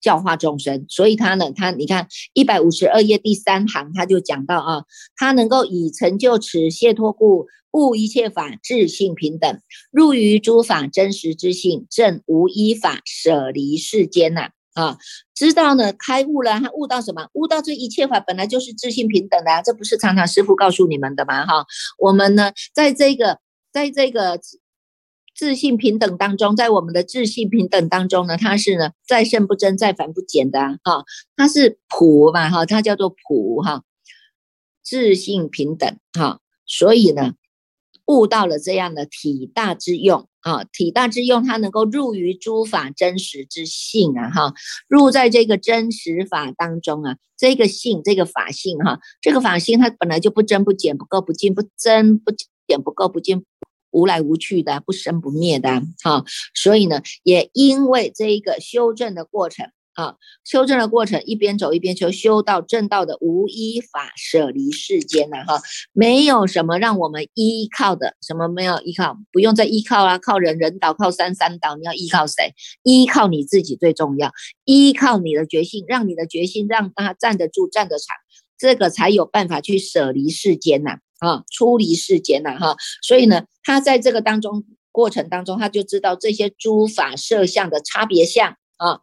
[0.00, 0.86] 教化众生。
[0.88, 4.82] 所以他呢，他你看一百五十二页第三行，他就讲到啊，
[5.14, 9.60] 他能够以成就此解脱故，悟一切法自性平等，
[9.92, 14.98] 入于诸法真实之性，正无一法舍离世间呐，啊
[15.34, 17.28] 知道呢开悟了，他悟到什么？
[17.34, 21.46] 悟到这一切法本来就是自信平等的啊，这不是常常师傅告诉你们的吗？
[21.46, 21.66] 哈，
[21.98, 23.38] 我们呢在这个。
[23.72, 24.40] 在这个
[25.32, 31.04] 自信平等当中，在我们的自信平等当中呢，它是呢再胜不增，再反不减的哈，
[31.36, 33.84] 它是普嘛哈，它叫做普哈，
[34.82, 37.34] 自信平等哈，所以呢
[38.06, 44.54] 悟到了这样的体大之用啊，体大之用，它能够入于诸法真实之性啊，哈，
[44.88, 52.32] 入在这个真实法当中啊，这个性，这个法性哈，这个法性它本来就不增不减，不垢不净，不增不
[52.66, 53.44] 减，不垢不净，
[53.90, 56.24] 无来无去的，不生不灭的，哈，
[56.54, 59.70] 所以呢，也因为这一个修正的过程。
[60.00, 65.60] 啊，修正的过程，一边走一边修，修到正道的无依法，舍离世间呐，哈，
[65.92, 72.54] 没有什么让我们依靠的，什么没有依靠，不用再依靠啊，靠人人倒，靠山山倒，你要依靠谁？
[72.82, 74.32] 依靠你自己最重要，
[74.64, 78.16] 依靠你的决心，让你的决心让他站得住，站得长，
[78.56, 89.00] 这个才有办法去舍离世间呐，啊，出离世间呐，哈，所以呢，他在这个当中过程当中，他就知道这些诸法色相的差别相啊。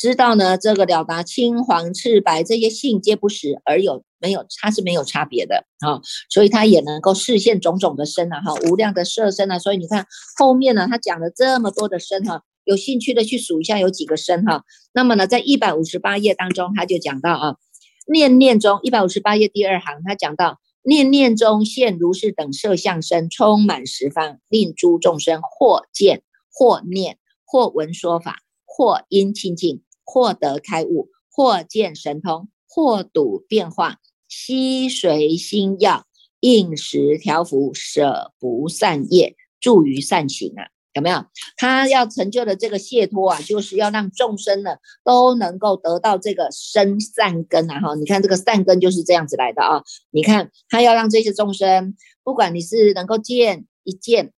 [0.00, 10.06] 知道呢，这个了达青黄赤白这些性皆不实，而有没有它是没有差别的啊，所以它也能够视现种种的身啊，哈，无量的色身啊，所以你看
[10.38, 14.64] 后面呢，他讲了这么多的身哈，有兴趣的去数一下有几个身哈。
[14.94, 17.56] 那么呢，在一百五十八页当中，他就讲到啊，
[18.10, 29.82] 念念中一百五十八页第二行，他讲到念念中现如是等色相身，充满十方，令诸众生或见或念或闻说法，或因清净。
[30.10, 33.98] 获得开悟，或见神通，或睹变化，
[34.28, 36.04] 悉随心要，
[36.40, 40.66] 应时调伏，舍不善业，助于善行啊！
[40.94, 41.24] 有没有？
[41.56, 47.78] 他要成就的这个解脱啊，就是要让众生呢都能够得到这个生善根啊！
[47.80, 49.84] 哈，你看这个善根就是这样子来的啊！
[50.10, 51.94] 你看他要让这些众生，
[52.24, 54.32] 不管你是能够见一见，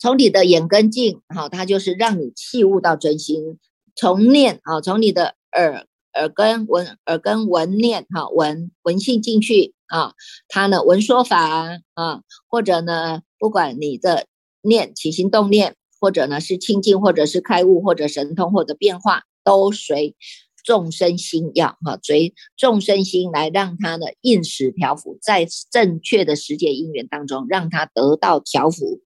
[0.00, 3.60] 从你的眼根净，哈，他就是让你器悟到真心。
[3.96, 10.14] 从念啊，从你的耳耳根闻耳根闻念哈，闻闻性进去啊，
[10.48, 14.26] 他呢闻说法啊，或者呢，不管你的
[14.62, 20.16] 念起心动念，或者呢是清净，或者是开悟，或者神通，或者变化，都随
[20.64, 29.00] 众生心要哈，随众生心来让他呢应时调伏，在正确的时节因缘当中，让他得到调伏，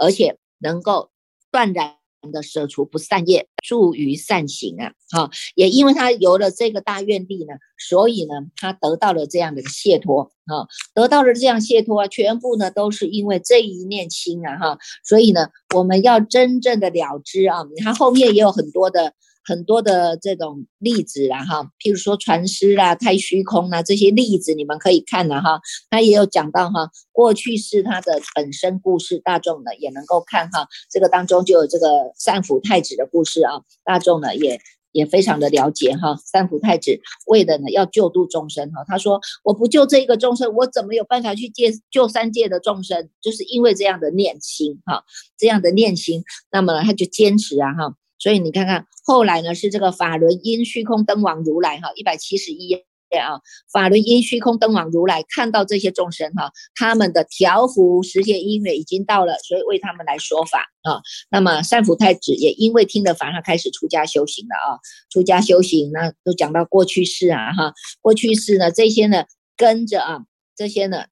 [0.00, 1.10] 而且能够
[1.50, 1.97] 断然。
[2.30, 4.92] 的舍除不善业，助于善行啊！
[5.10, 14.56] 哈，也因为他有了这个大愿力呢，所以呢，他得到了这样的一个解脱啊，得到了这样解脱啊，全部呢都是因为这一念心啊！
[14.56, 19.14] 哈，所以呢，我们要真正的了知啊，你看后面也有很多的。
[19.48, 25.58] 很多的这种例子啦，哈，譬如说传师啦、太虚空啦这些例子，你们可以看了哈。
[25.88, 30.68] 他也有讲到哈，过去是他的本身故事，大众呢也能够看哈。
[30.90, 34.60] 这个当中就有这个三福太子的故事啊，大众呢也
[34.92, 36.14] 也非常的了解哈。
[36.16, 43.08] 三福太子为的呢要救度众生哈，他说我不救这一个众生，我怎么有办法去救救三界的众生？
[43.22, 45.04] 就是因为这样的念心哈，
[45.38, 46.22] 这样的念心，
[46.52, 47.94] 那么呢他就坚持啊哈。
[48.18, 52.84] 所以你看看后来呢，是这个法轮因虚空灯王如来哈，一百七十一页
[53.18, 53.40] 啊，
[53.72, 61.00] 法轮因虚空灯王如来看到这些众生哈，他们的调伏时节因缘已经到了，所以为他们来说法啊。
[61.30, 64.78] 那么善福太子也因为听了法，他开始出家修行了啊。
[65.10, 69.24] 出家修行，那都讲到过去式啊哈，过去式呢这些呢
[69.56, 70.18] 跟着啊，
[70.54, 71.06] 这些呢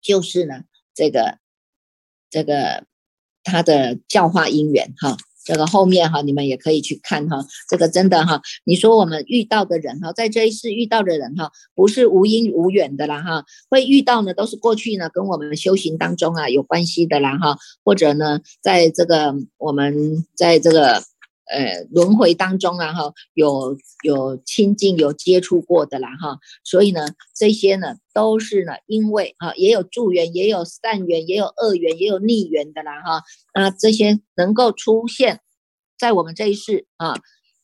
[0.00, 0.62] 就是呢
[0.94, 1.38] 这个
[2.30, 2.84] 这个
[3.42, 5.16] 他的教化因缘哈。
[5.46, 7.38] 这个后面哈，你们也可以去看哈。
[7.70, 21.02] 这个真的哈，你说我们遇到的人哈，在这一世遇到的人哈，不是无因无缘的啦哈，会遇到呢，都是过去呢跟我们修行当中啊有关系的啦哈，或者呢，在这个我们在这个。
[21.46, 33.22] 呃，轮回当中啊，哈，有有亲近、有接触过的啦，哈，所以呢，这些呢，都是呢，因为啊，也有助缘，也有善缘，也有恶缘，也有逆缘的啦，哈，
[33.54, 35.40] 那这些能够出现
[35.98, 37.14] 在我们这一世啊。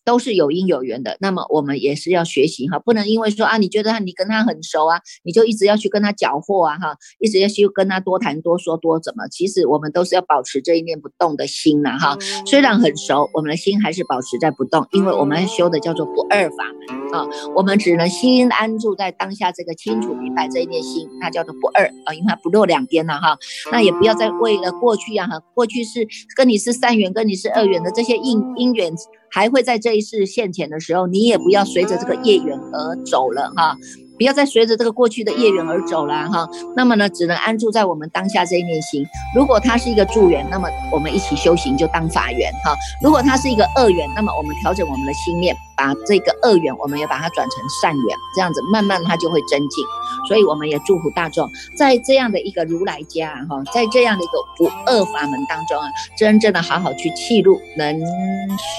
[0.04, 9.28] 都是有因有缘的，那么我们也是要学习哈，不能因为说啊，你觉得他你跟他很熟啊，你就一直要去跟他搅和啊哈，一直要去跟他多谈多说多怎么？
[9.28, 23.38] 其实我们都是要保持这一念不动的心呐哈，虽然很熟，我们的心还是保持在不动，因为我们修的叫做不二法门啊，我们只能心安住在当下这个清楚明白这一念心，它叫做不二啊，因为它不落两边了哈，
[23.70, 28.92] 那也不要再为了过去啊哈，过去是跟你是善缘，跟你是恶缘的这些因因缘。
[29.34, 33.76] 还会在这一世现前的时候，你也不要随着这个业缘而走了哈。
[34.18, 36.48] 不要再随着这个过去的业缘而走了哈。
[36.76, 39.04] 那么呢，只能安住在我们当下这一念心。
[39.34, 42.76] 如果它是一个助缘，那么我们一起修行就当法缘哈。
[43.02, 49.84] 如果它是一个恶缘，那么我们调整我们的心念，把这个恶缘，我们也把它转成善缘，这样子慢慢它就会增进。
[50.28, 57.98] 所以我们也祝福大众，在这样的一个如来家哈，在这样的一个不二法门当中啊，真正的好好去契入，能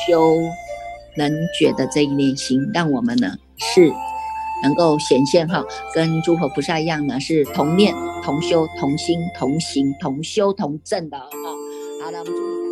[0.08, 0.36] 修
[1.18, 1.30] 能
[1.60, 3.94] 觉的这一念心，让我们呢是。
[4.64, 5.62] 能够显现哈，
[5.94, 7.94] 跟诸佛菩萨一样呢，是同念、
[8.24, 11.26] 同修、同心、同行、同修、同证的哈。
[12.02, 12.63] 好了，我们。